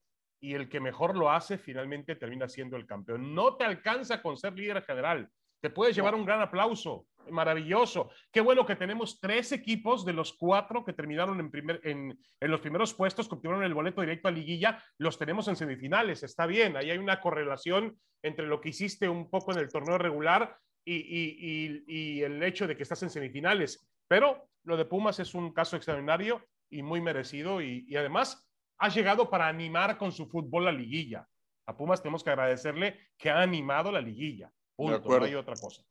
[0.46, 3.34] y el que mejor lo hace finalmente termina siendo el campeón.
[3.34, 5.28] No te alcanza con ser líder general.
[5.60, 7.08] Te puedes llevar un gran aplauso.
[7.32, 8.12] Maravilloso.
[8.32, 12.52] Qué bueno que tenemos tres equipos de los cuatro que terminaron en, primer, en, en
[12.52, 16.22] los primeros puestos, que obtuvieron el boleto directo a liguilla, los tenemos en semifinales.
[16.22, 19.98] Está bien, ahí hay una correlación entre lo que hiciste un poco en el torneo
[19.98, 20.56] regular
[20.86, 23.90] y, el hecho de que estás en semifinales.
[24.08, 29.30] Pero lo de Pumas es un caso extraordinario y muy merecido y, además ha llegado
[29.30, 31.28] para animar con su fútbol la liguilla.
[31.68, 34.52] A Pumas tenemos que agradecerle que ha animado la liguilla.
[34.76, 35.82] Punto, no hay otra cosa.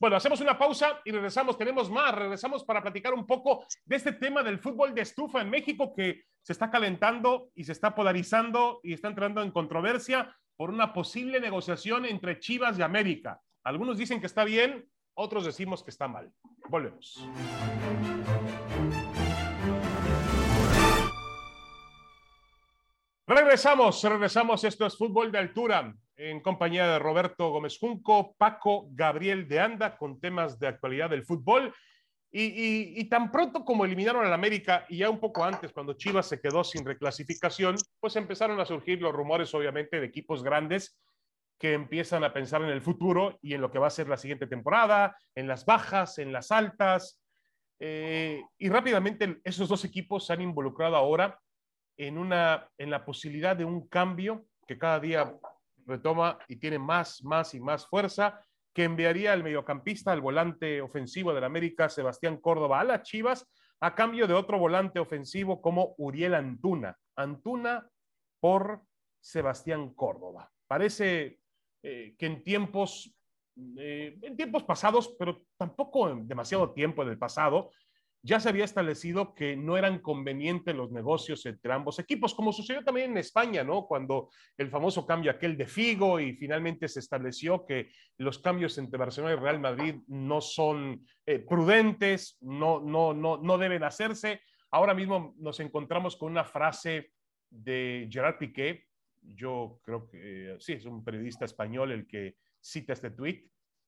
[0.00, 1.58] Bueno, hacemos una pausa y regresamos.
[1.58, 2.14] Tenemos más.
[2.14, 6.24] Regresamos para platicar un poco de este tema del fútbol de estufa en México que
[6.42, 11.38] se está calentando y se está polarizando y está entrando en controversia por una posible
[11.38, 13.40] negociación entre Chivas y América.
[13.62, 16.32] Algunos dicen que está bien, otros decimos que está mal.
[16.68, 17.22] Volvemos.
[23.32, 24.64] Regresamos, regresamos.
[24.64, 29.96] Esto es Fútbol de Altura en compañía de Roberto Gómez Junco, Paco Gabriel de Anda
[29.96, 31.72] con temas de actualidad del fútbol.
[32.32, 36.40] Y, tan pronto como eliminaron al América y ya un poco antes, cuando Chivas se
[36.40, 41.00] quedó sin reclasificación, pues empezaron a surgir los rumores, obviamente, de equipos grandes
[41.56, 44.16] que empiezan a pensar en el futuro y en lo que va a ser la
[44.16, 47.22] siguiente temporada, en las bajas, en las altas.
[47.78, 51.38] Eh, y rápidamente esos dos equipos se han involucrado ahora
[52.06, 55.36] en, una, en la posibilidad de un cambio que cada día
[55.86, 58.40] retoma y tiene más, más y más fuerza,
[58.72, 63.46] que enviaría al mediocampista, al volante ofensivo del América, Sebastián Córdoba, a las Chivas,
[63.80, 66.96] a cambio de otro volante ofensivo como Uriel Antuna.
[67.16, 67.86] Antuna
[68.40, 68.82] por
[69.20, 70.50] Sebastián Córdoba.
[70.66, 71.40] Parece
[71.82, 73.14] eh, que en tiempos,
[73.76, 77.72] eh, en tiempos pasados, pero tampoco en demasiado tiempo en el pasado,
[78.22, 82.84] ya se había establecido que no eran convenientes los negocios entre ambos equipos, como sucedió
[82.84, 83.86] también en España, ¿no?
[83.86, 88.98] Cuando el famoso cambio aquel de Figo y finalmente se estableció que los cambios entre
[88.98, 94.42] Barcelona y Real Madrid no son eh, prudentes, no, no, no, no deben hacerse.
[94.70, 97.12] Ahora mismo nos encontramos con una frase
[97.48, 98.84] de Gerard Piqué,
[99.22, 103.44] yo creo que sí, es un periodista español el que cita este tweet,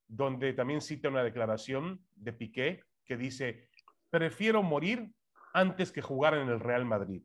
[0.09, 3.69] donde también cita una declaración de Piqué que dice,
[4.13, 5.09] prefiero morir
[5.55, 7.23] antes que jugar en el Real Madrid.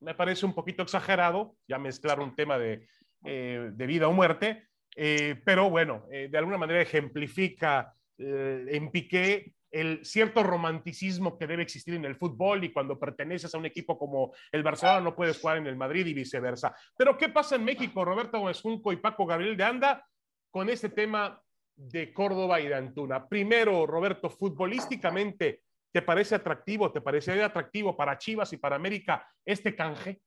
[0.00, 2.86] Me parece un poquito exagerado, ya mezclar un tema de,
[3.24, 10.04] eh, vida o muerte, eh, pero bueno, eh, de alguna manera ejemplifica en Piqué el
[10.04, 14.34] cierto romanticismo que debe existir en el fútbol y cuando perteneces a un equipo como
[14.52, 16.76] el Barcelona no puedes jugar en el Madrid y viceversa.
[16.98, 20.06] Pero ¿qué pasa en México, Roberto Gómez Junco y Paco Gabriel de Anda,
[20.50, 21.40] con este tema
[21.76, 23.26] de Córdoba y de Antuna?
[23.26, 26.92] Primero, Roberto, futbolísticamente, ¿Te parece atractivo?
[26.92, 30.22] ¿Te parece atractivo para Chivas y para América este canje?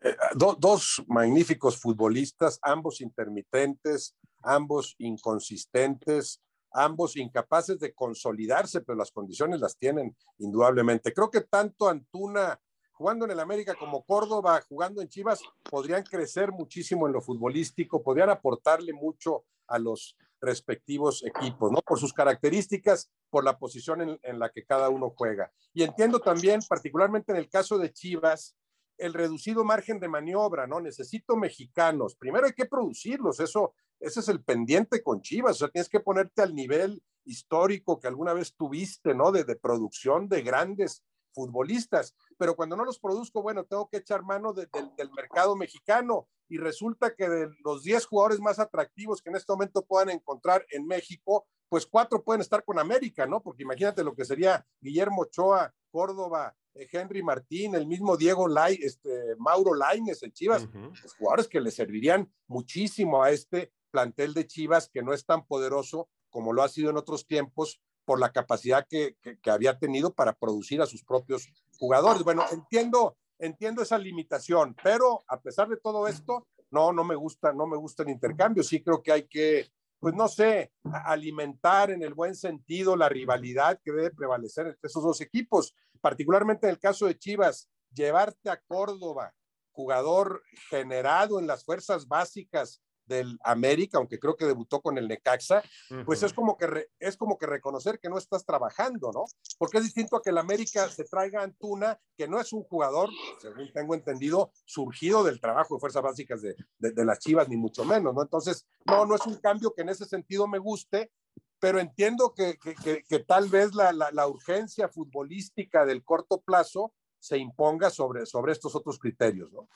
[0.00, 6.40] Eh, dos magníficos futbolistas, ambos intermitentes, ambos inconsistentes,
[6.72, 11.12] ambos incapaces de consolidarse, pero las condiciones las tienen indudablemente.
[11.12, 12.58] Creo que tanto Antuna
[12.92, 18.02] jugando en el América como Córdoba, jugando en Chivas, podrían crecer muchísimo en lo futbolístico,
[18.02, 21.78] podrían aportarle mucho a los respectivos equipos, ¿no?
[21.80, 25.52] Por sus características, por la posición en, la que cada uno juega.
[25.72, 28.56] Y entiendo también, particularmente en el caso de Chivas,
[28.98, 30.80] el reducido margen de maniobra, ¿no?
[30.80, 32.16] Necesito mexicanos.
[32.16, 36.00] Primero hay que producirlos, eso, ese es el pendiente con Chivas, o sea, tienes que
[36.00, 39.32] ponerte al nivel histórico que alguna vez tuviste, ¿no?
[39.32, 41.02] De, de producción de grandes
[41.34, 46.58] futbolistas, pero cuando no los produzco, bueno, tengo que echar mano del mercado mexicano y
[46.58, 50.86] resulta que de los 10 jugadores más atractivos que en este momento puedan encontrar en
[50.86, 53.42] México, pues cuatro pueden estar con América, ¿no?
[53.42, 58.78] Porque imagínate lo que sería Guillermo Ochoa, Córdoba, eh, Henry Martín, el mismo Diego Lai,
[58.80, 64.46] este, Mauro Laines en Chivas, los jugadores que le servirían muchísimo a este plantel de
[64.46, 68.32] Chivas que no es tan poderoso como lo ha sido en otros tiempos, por la
[68.32, 72.22] capacidad que, que, había tenido para producir a sus propios jugadores.
[72.22, 77.52] Bueno, entiendo, entiendo esa limitación, pero a pesar de todo esto, no, no me gusta,
[77.52, 78.62] no me gusta el intercambio.
[78.62, 80.72] Sí creo que hay que, pues no sé,
[81.06, 86.66] alimentar en el buen sentido la rivalidad que debe prevalecer entre esos dos equipos, particularmente
[86.66, 89.34] en el caso de Chivas, llevarte a Córdoba,
[89.72, 95.62] jugador generado en las fuerzas básicas del América, aunque creo que debutó con el Necaxa,
[96.04, 99.24] pues es como que es como que reconocer que no estás trabajando, ¿no?
[99.58, 102.62] Porque es distinto a que el América se traiga a Antuna, que no es un
[102.64, 107.56] jugador, según tengo entendido, surgido del trabajo de fuerzas básicas de, de, las Chivas, ni
[107.56, 108.22] mucho menos, ¿no?
[108.22, 111.10] Entonces, no, no es un cambio que en ese sentido me guste,
[111.58, 116.92] pero entiendo que, que, que, tal vez la, la, la urgencia futbolística del corto plazo
[117.24, 119.66] se imponga sobre, sobre estos otros criterios, ¿no?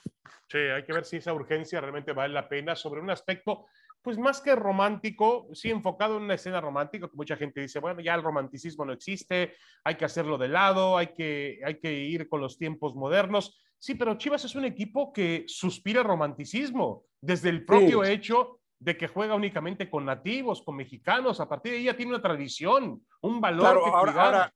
[0.50, 3.64] Sí, hay que ver si esa urgencia realmente vale la pena sobre un aspecto,
[4.02, 8.02] pues más que romántico, sí enfocado en una escena romántica, que mucha gente dice, bueno,
[8.02, 12.28] ya el romanticismo no existe, hay que hacerlo de lado, hay que, hay que ir
[12.28, 13.58] con los tiempos modernos.
[13.78, 19.08] Sí, pero Chivas es un equipo que suspira romanticismo desde el propio hecho de que
[19.08, 23.40] juega únicamente con nativos, con mexicanos, a partir de ahí ya tiene una tradición, un
[23.40, 24.52] valor que ahora,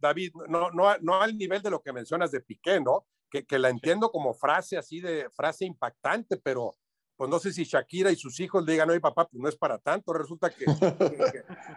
[0.00, 3.06] David, no, no, no al nivel de lo que mencionas de Piqué, ¿no?
[3.30, 6.76] Que, que la entiendo como frase así de frase impactante, pero
[7.16, 9.56] pues no sé si Shakira y sus hijos le digan, oye papá, pues no es
[9.56, 10.64] para tanto, resulta que,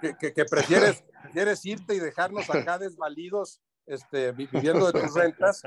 [0.02, 5.64] que, que, que prefieres, prefieres, irte y dejarnos acá desvalidos este, viviendo de tus rentas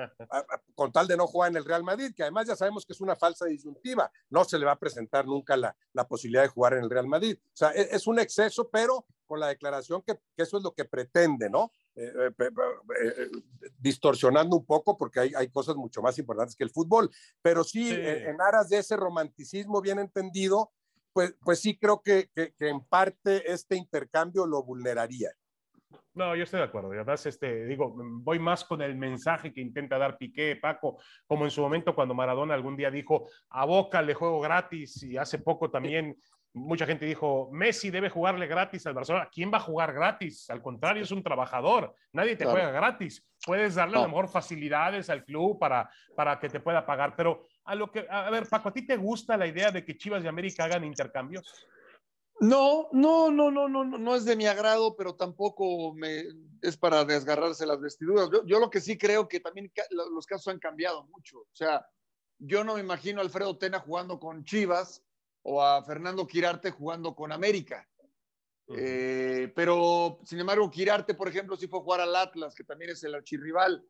[0.74, 3.00] con tal de no jugar en el Real Madrid, que además ya sabemos que es
[3.00, 6.74] una falsa disyuntiva, no se le va a presentar nunca la, la posibilidad de jugar
[6.74, 7.36] en el Real Madrid.
[7.42, 10.72] O sea, es, es un exceso, pero con la declaración que, que, eso es lo
[10.72, 11.72] que pretende, ¿no?
[11.96, 13.30] Eh, eh, eh,
[13.78, 17.08] distorsionando un poco porque hay, hay, cosas mucho más importantes que el fútbol,
[17.40, 17.94] pero sí, sí.
[17.96, 20.72] En, aras de ese romanticismo bien entendido,
[21.12, 25.30] pues, pues sí creo que, que, que, en parte este intercambio lo vulneraría.
[26.14, 26.92] No, yo estoy de acuerdo.
[26.92, 31.50] Además, este, digo, voy más con el mensaje que intenta dar Piqué, Paco, como en
[31.50, 35.70] su momento cuando Maradona algún día dijo, a Boca le juego gratis y hace poco
[35.70, 36.16] también
[36.54, 39.28] mucha gente dijo, Messi debe jugarle gratis al Barcelona.
[39.30, 40.48] ¿Quién va a jugar gratis?
[40.50, 41.94] Al contrario, es un trabajador.
[42.12, 42.52] Nadie te claro.
[42.52, 43.26] juega gratis.
[43.44, 44.00] Puedes darle no.
[44.00, 47.16] a lo mejor facilidades al club para, para que te pueda pagar.
[47.16, 49.96] Pero a lo que, a ver, Paco, ¿a ti te gusta la idea de que
[49.96, 51.66] Chivas y América hagan intercambios?
[52.40, 56.24] No, no, no, no, no, no es de mi agrado, pero tampoco me,
[56.62, 58.28] es para desgarrarse las vestiduras.
[58.32, 61.40] Yo, yo lo que sí creo que también los casos han cambiado mucho.
[61.40, 61.84] O sea,
[62.38, 65.02] yo no me imagino a Alfredo Tena jugando con Chivas
[65.44, 67.86] o a Fernando Quirarte jugando con América.
[68.68, 72.90] Eh, pero, sin embargo, Quirarte, por ejemplo, sí fue a jugar al Atlas, que también
[72.90, 73.84] es el archirrival,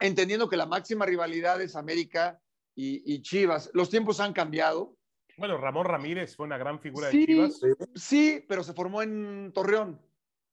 [0.00, 2.40] entendiendo que la máxima rivalidad es América
[2.74, 3.70] y, Chivas.
[3.72, 4.96] Los tiempos han cambiado.
[5.38, 7.60] Bueno, Ramón Ramírez fue una gran figura de Chivas.
[7.94, 10.00] Sí, pero se formó en Torreón.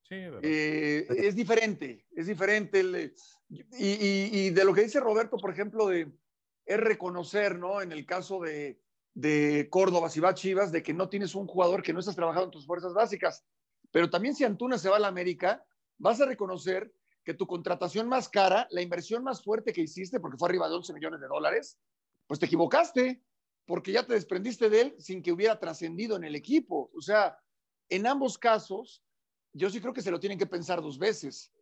[0.02, 3.12] Sí, eh, es diferente, es diferente.
[3.50, 6.12] y, de lo que dice Roberto, por ejemplo, de,
[6.64, 7.82] es reconocer, ¿no?
[7.82, 8.83] En el caso de,
[9.14, 12.46] de Córdoba, si va Chivas, de que no tienes un jugador que no estás trabajando
[12.46, 13.44] en tus fuerzas básicas.
[13.90, 15.64] Pero también si Antuna se va a la América,
[15.98, 16.92] vas a reconocer
[17.24, 20.74] que tu contratación más cara, la inversión más fuerte que hiciste, porque fue arriba de
[20.74, 21.78] 11 millones de dólares,
[22.26, 23.22] pues te equivocaste,
[23.66, 26.90] porque ya te desprendiste de él sin que hubiera trascendido en el equipo.
[26.94, 27.38] O sea,
[27.88, 29.02] en ambos casos,
[29.52, 31.52] yo sí creo que se lo tienen que pensar dos veces.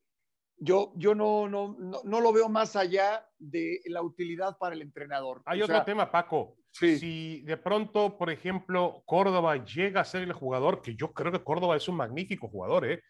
[0.57, 5.43] Yo, yo no, no, no, lo veo más allá de la utilidad para el entrenador.
[5.45, 6.57] Hay otro tema, Paco.
[6.73, 11.45] Si de pronto, por ejemplo, Córdoba llega a ser el jugador, que yo creo que
[11.45, 13.03] Córdoba es un magnífico jugador, ¿eh?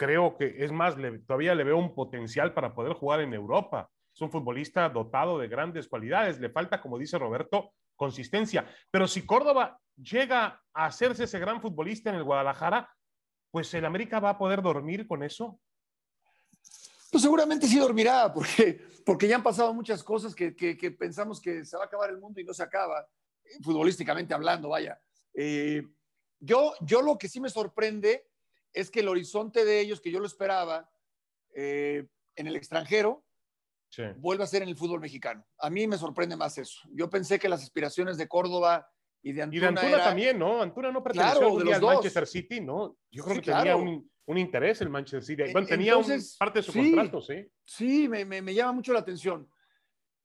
[0.00, 3.90] creo que es más, todavía le veo un potencial para poder jugar en Europa.
[4.14, 6.40] Es un futbolista dotado de grandes cualidades.
[6.40, 8.66] Le falta, como dice Roberto, consistencia.
[8.90, 12.88] Pero si Córdoba llega a hacerse ese gran futbolista en el Guadalajara,
[13.50, 15.60] pues el América va a poder dormir con eso.
[17.10, 21.64] Pues seguramente sí dormirá, porque, porque ya han pasado muchas cosas que, que, pensamos que
[21.64, 23.06] se va a acabar el mundo y no se acaba,
[23.62, 25.00] futbolísticamente hablando, vaya.
[25.34, 25.82] Eh,
[26.38, 28.26] yo, yo lo que sí me sorprende
[28.72, 30.88] es que el horizonte de ellos, que yo lo esperaba
[31.54, 33.24] eh, en el extranjero,
[34.18, 35.44] vuelve a ser en el fútbol mexicano.
[35.58, 36.80] A mí me sorprende más eso.
[36.92, 38.88] Yo pensé que las aspiraciones de Córdoba
[39.22, 39.56] y de Antuna.
[39.56, 40.62] Y de Antuna también, ¿no?
[40.62, 42.96] Antuna no perteneció de al Manchester City, ¿no?
[43.10, 45.52] Yo creo que tenía un, un, interés el Manchester City.
[45.52, 45.94] Bueno, tenía
[46.38, 47.46] parte de su contrato, sí.
[47.64, 49.48] Sí, me, me, me, llama mucho la atención.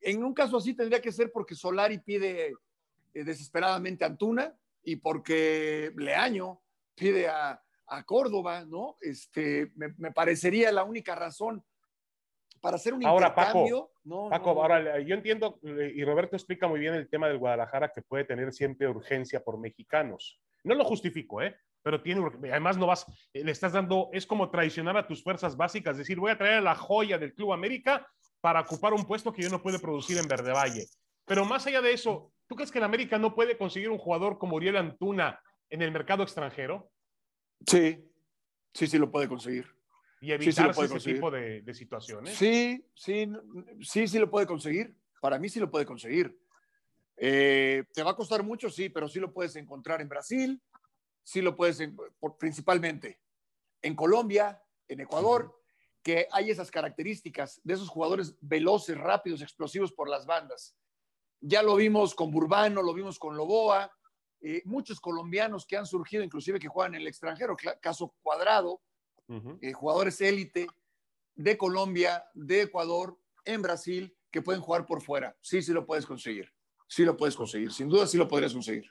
[0.01, 2.53] En un caso así tendría que ser porque Solari pide
[3.13, 6.61] eh, desesperadamente a Antuna y porque Leaño
[6.93, 8.97] pide a, a Córdoba, ¿no?
[9.01, 11.63] Este, me, me, parecería la única razón
[12.61, 13.91] para hacer un ahora, Paco,
[14.29, 18.23] Paco, ahora yo entiendo, y Roberto explica muy bien el tema del Guadalajara que puede
[18.23, 20.41] tener siempre urgencia por mexicanos.
[20.63, 21.55] No lo justifico, ¿eh?
[21.85, 25.91] Pero tiene, además no vas, le estás dando, es como traicionar a tus fuerzas básicas,
[25.91, 28.07] es decir, voy a traer a la joya del Club América
[28.41, 30.87] para ocupar un puesto que yo no puede producir en Verde Valle.
[31.25, 34.39] Pero más allá de eso, ¿tú crees que el América no puede conseguir un jugador
[34.39, 36.89] como Uriel Antuna en el mercado extranjero?
[37.67, 38.03] Sí,
[38.73, 39.67] sí, sí lo puede conseguir
[40.21, 42.35] y evitar ese tipo de, situaciones.
[42.35, 43.29] Sí, sí,
[43.81, 44.95] sí, sí lo puede conseguir.
[45.21, 46.35] Para mí sí lo puede conseguir.
[47.15, 50.59] Eh, te va a costar mucho, sí, pero sí lo puedes encontrar en Brasil,
[51.25, 51.81] sí lo puedes,
[52.39, 53.19] principalmente
[53.81, 55.59] en Colombia, en Ecuador,
[56.01, 60.77] que hay esas características de esos jugadores veloces, rápidos, explosivos por las bandas.
[61.41, 63.91] Ya lo vimos con Burbano, lo vimos con Loboa,
[64.39, 68.81] eh, muchos colombianos que han surgido, inclusive que juegan en el extranjero, caso Cuadrado,
[69.61, 70.67] eh, jugadores élite
[71.33, 75.35] de Colombia, de Ecuador, en Brasil, que pueden jugar por fuera.
[75.41, 76.51] Sí, sí lo puedes conseguir.
[76.87, 77.71] Sí lo puedes conseguir.
[77.73, 78.85] Sin duda sí lo podrías conseguir.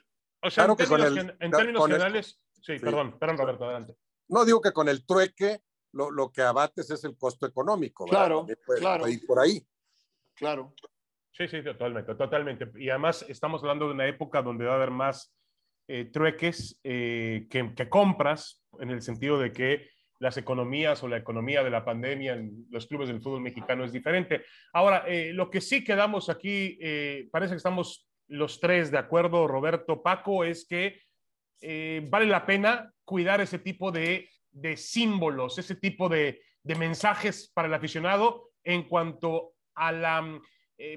[0.45, 3.95] O sea, en, términos, generales, sí, perdón, perdón, Roberto, adelante.
[4.27, 8.05] No digo que con el trueque lo, lo que abates es el costo económico.
[8.05, 8.45] Claro,
[8.77, 9.07] claro.
[9.07, 9.65] ir por ahí.
[10.35, 10.73] Claro.
[11.31, 12.71] Sí, sí, totalmente, totalmente.
[12.75, 15.33] Y además estamos hablando de una época donde va a haber más
[15.87, 21.17] eh, trueques eh, que, que, compras, en el sentido de que las economías o la
[21.17, 24.45] economía de la pandemia en los clubes del fútbol mexicano es diferente.
[24.73, 29.47] Ahora, eh, lo que sí quedamos aquí, eh, parece que estamos los tres de acuerdo,
[29.47, 31.01] Roberto, Paco, es que
[31.61, 34.29] eh, vale la pena cuidar ese tipo de,
[34.75, 40.41] símbolos, ese tipo de, mensajes para el aficionado en cuanto a la,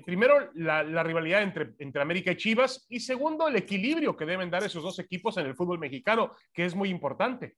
[0.06, 4.64] primero, la, rivalidad entre, entre América y Chivas y segundo, el equilibrio que deben dar
[4.64, 7.56] esos dos equipos en el fútbol mexicano, que es muy importante.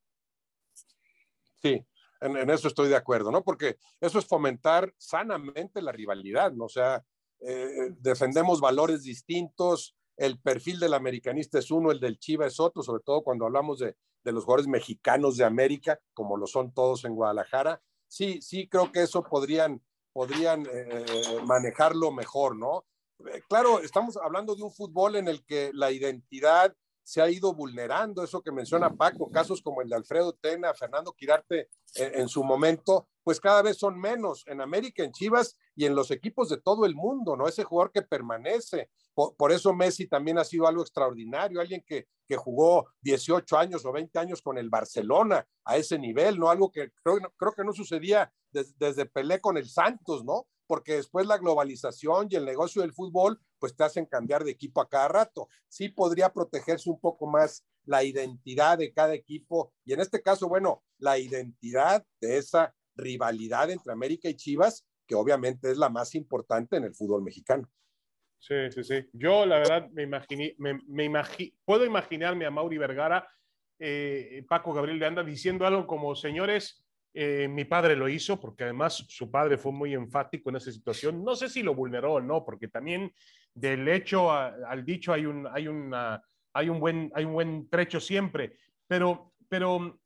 [1.63, 1.85] Sí,
[2.21, 3.43] en, eso estoy de acuerdo, ¿no?
[3.43, 6.69] Porque eso es fomentar sanamente la rivalidad, ¿no?
[6.69, 7.03] Sea,
[7.41, 12.83] eh, defendemos valores distintos, el perfil del americanista es uno, el del Chiva es otro,
[12.83, 17.15] sobre todo cuando hablamos de, los jugadores mexicanos de América, como lo son todos en
[17.15, 17.83] Guadalajara.
[18.07, 21.05] Sí, sí, creo que eso podrían, podrían eh,
[21.47, 22.85] manejarlo mejor, ¿no?
[23.27, 27.53] Eh, claro, estamos hablando de un fútbol en el que la identidad se ha ido
[27.55, 32.29] vulnerando, eso que menciona Paco, casos como el de Alfredo Tena, Fernando Quirarte eh, en,
[32.29, 36.51] su momento, pues cada vez son menos en América, en Chivas y en los equipos
[36.51, 37.49] de todo el mundo, ¿no?
[37.49, 38.91] Ese jugador que permanece.
[39.15, 43.93] Por, eso Messi también ha sido algo extraordinario, alguien que, que, jugó 18 años o
[43.93, 46.51] 20 años con el Barcelona a ese nivel, ¿no?
[46.51, 50.49] Algo que creo, creo que no sucedía desde Pelé con el Santos, ¿no?
[50.67, 54.81] porque después la globalización y el negocio del fútbol, pues te hacen cambiar de equipo
[54.81, 55.49] a cada rato.
[55.67, 60.49] Sí podría protegerse un poco más la identidad de cada equipo y en este caso,
[60.49, 66.15] bueno, la identidad de esa rivalidad entre América y Chivas, que obviamente es la más
[66.15, 67.69] importante en el fútbol mexicano.
[68.39, 69.05] Sí, sí, sí.
[69.13, 70.79] Yo, la verdad, me imaginé, me,
[71.65, 73.29] puedo imaginarme a Mauri Vergara,
[73.81, 78.63] eh, Paco Gabriel de Anda, diciendo algo como, señores, eh, mi padre lo hizo, porque
[78.63, 81.25] además su padre fue muy enfático en esa situación.
[81.25, 83.13] No sé si lo vulneró o no, porque también
[83.53, 87.99] del hecho al dicho hay un, hay, una, hay, un buen, hay un buen trecho
[87.99, 88.59] siempre.
[88.87, 89.99] Pero, pero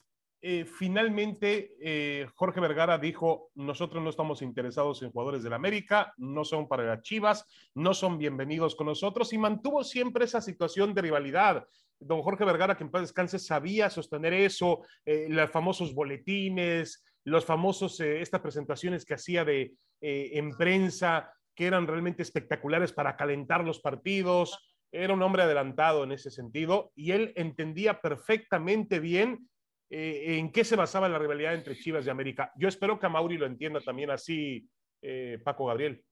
[0.47, 6.45] eh, finalmente eh, Jorge Vergara dijo, nosotros no estamos interesados en jugadores del América, no
[6.45, 11.01] son para las Chivas, no son bienvenidos con nosotros y mantuvo siempre esa situación de
[11.01, 11.67] rivalidad.
[11.99, 17.47] Don Jorge Vergara, que en paz descanse, sabía sostener eso, eh, los famosos boletines, los
[17.47, 19.73] famosos, estas presentaciones que hacía de
[20.03, 24.77] en prensa, que eran realmente espectaculares para calentar los partidos.
[24.93, 29.49] Era un hombre adelantado en ese sentido y él entendía perfectamente bien
[29.91, 32.53] eh, en qué se basaba la rivalidad entre Chivas y América.
[32.57, 34.69] Yo espero que a Mauri lo entienda también así,
[35.03, 36.05] eh, Paco Gabriel.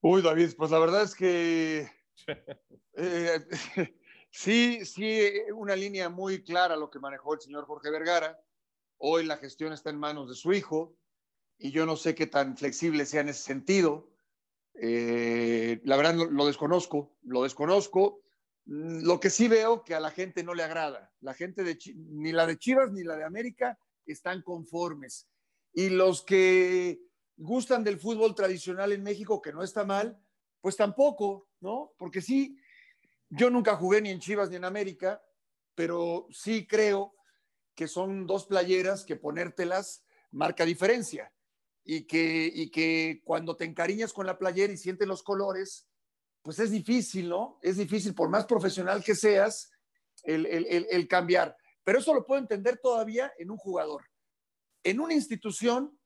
[0.00, 1.88] Uy, David, pues la verdad es que
[2.94, 3.40] eh,
[4.30, 8.38] sí, sí, una línea muy clara lo que manejó el señor Jorge Vergara.
[8.98, 10.96] Hoy la gestión está en manos de su hijo
[11.58, 14.10] y yo no sé qué tan flexible sea en ese sentido.
[14.74, 18.23] la verdad lo desconozco, lo desconozco.
[18.66, 21.12] Lo que sí veo que a la gente no le agrada.
[21.20, 25.28] La gente de ni la de Chivas ni la de América están conformes.
[25.72, 27.00] Y los que
[27.36, 30.18] gustan del fútbol tradicional en México, que no está mal,
[30.60, 31.92] pues tampoco, ¿no?
[31.98, 32.56] Porque sí,
[33.28, 35.22] yo nunca jugué ni en Chivas ni en América,
[35.74, 37.14] pero sí creo
[37.74, 41.30] que son dos playeras que ponértelas marca diferencia.
[41.86, 45.86] Y que, y que cuando te encariñas con la playera y sientes los colores,
[46.44, 47.58] pues es difícil, ¿no?
[47.62, 49.72] Es difícil, por más profesional que seas,
[50.22, 51.56] el, cambiar.
[51.82, 54.04] Pero eso lo puedo entender todavía en un jugador.
[54.82, 55.98] En una institución,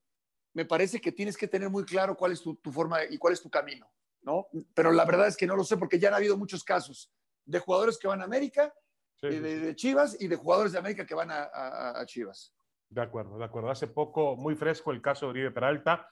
[0.55, 3.43] me parece que tienes que tener muy claro cuál es tu, forma y cuál es
[3.43, 3.91] tu camino,
[4.23, 4.47] ¿no?
[4.75, 7.13] Pero la verdad es que no lo sé porque ya han habido muchos casos
[7.45, 8.73] de jugadores que van a América,
[9.21, 11.51] de, Chivas y de jugadores de América que van a,
[12.01, 12.55] a, Chivas.
[12.89, 13.71] De acuerdo, de acuerdo.
[13.71, 16.09] Hace poco, muy fresco el caso de Oribe Peralta,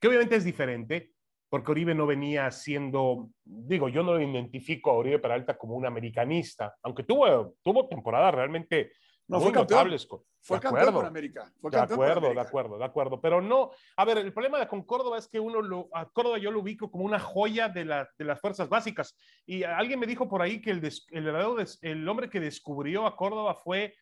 [0.00, 1.14] que obviamente es diferente,
[1.48, 6.74] porque Oribe no venía siendo, digo, yo no identifico a Oribe Peralta como un americanista,
[6.82, 8.92] aunque tuvo, tuvo temporadas realmente
[9.28, 9.94] no, fue campeón.
[10.40, 11.52] Fue campeón con América.
[11.60, 13.20] Fue de acuerdo, de acuerdo, de acuerdo.
[13.20, 16.50] Pero no, a ver, el problema con Córdoba es que uno lo, a Córdoba yo
[16.50, 19.18] lo ubico como una joya de, la, de las fuerzas básicas.
[19.44, 23.54] Y alguien me dijo por ahí que el, el, el hombre que descubrió a Córdoba
[23.54, 23.94] fue,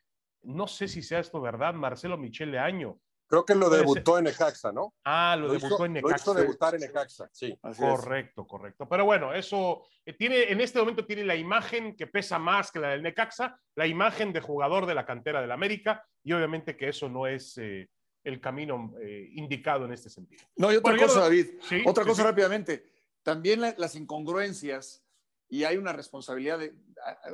[0.43, 4.24] no sé si sea esto verdad, Marcelo Michel de Año Creo que lo debutó en
[4.24, 4.95] Necaxa, ¿no?
[5.05, 6.11] Ah, lo, debutó en Necaxa.
[6.11, 7.59] Lo hizo debutar en Necaxa, sí.
[7.77, 8.89] correcto, correcto.
[8.89, 12.79] Pero bueno, eso eh, tiene, en este momento tiene la imagen que pesa más que
[12.79, 16.89] la del Necaxa, la imagen de jugador de la cantera del América, y obviamente que
[16.89, 17.91] eso no es eh,
[18.22, 20.45] el camino eh, indicado en este sentido.
[20.57, 21.47] No, y otra cosa, David,
[21.85, 22.85] otra cosa rápidamente.
[23.24, 25.05] También las incongruencias,
[25.49, 26.74] y hay una responsabilidad, de,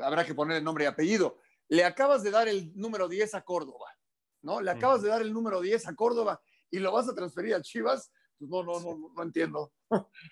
[0.02, 1.38] habrá que poner el nombre y apellido.
[1.68, 3.94] Le acabas de dar el número 10 a Córdoba
[4.42, 4.60] ¿no?
[4.60, 6.40] Le acabas de dar el número 10 a Córdoba
[6.70, 9.72] y lo vas a transferir a Chivas, pues no, no, no, no entiendo.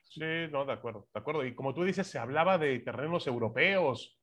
[0.09, 1.45] Sí, no, de acuerdo, de acuerdo.
[1.45, 4.19] Y como tú dices, se hablaba de terrenos europeos,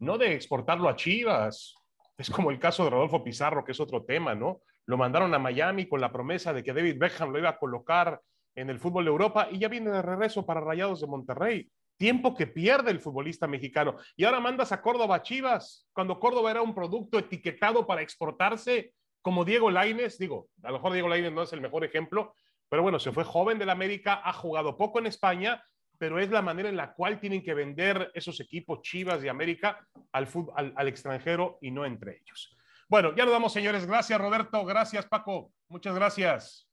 [0.00, 1.74] no de exportarlo a Chivas.
[2.16, 4.62] Es como el caso de Rodolfo Pizarro, que es otro tema, ¿no?
[4.86, 8.20] Lo mandaron a Miami con la promesa de que David Beckham lo iba a colocar
[8.54, 11.70] en el fútbol de Europa y ya viene de regreso para Rayados de Monterrey.
[11.96, 13.96] Tiempo que pierde el futbolista mexicano.
[14.16, 18.94] Y ahora mandas a Córdoba a Chivas, cuando Córdoba era un producto etiquetado para exportarse
[19.28, 22.34] como Diego Laines, digo, a lo mejor Diego Laines no es el mejor ejemplo,
[22.66, 25.62] pero bueno, se fue joven del América, ha jugado poco en España,
[25.98, 29.86] pero es la manera en la cual tienen que vender esos equipos Chivas de América
[30.12, 30.26] al,
[30.74, 32.56] al, extranjero y no entre ellos.
[32.88, 33.84] Bueno, ya nos damos, señores.
[33.84, 34.64] Gracias, Roberto.
[34.64, 35.52] Gracias, Paco.
[35.68, 36.66] Muchas gracias.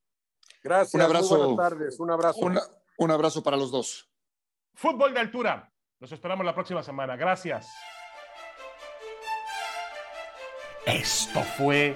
[0.63, 0.93] Gracias.
[0.93, 1.37] Un abrazo.
[1.37, 1.99] buenas tardes.
[1.99, 2.39] Un abrazo.
[2.99, 4.09] un abrazo para los dos.
[4.75, 5.69] Fútbol de altura.
[5.99, 7.17] Nos esperamos la próxima semana.
[7.17, 7.69] Gracias.
[10.85, 11.95] Esto fue